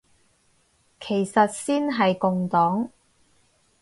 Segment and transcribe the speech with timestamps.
[0.99, 2.89] 其次先係共黨